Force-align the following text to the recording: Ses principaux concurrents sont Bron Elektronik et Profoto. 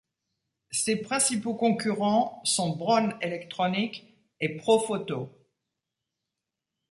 Ses 0.71 0.95
principaux 0.95 1.53
concurrents 1.53 2.41
sont 2.43 2.75
Bron 2.75 3.11
Elektronik 3.19 4.11
et 4.39 4.55
Profoto. 4.55 5.29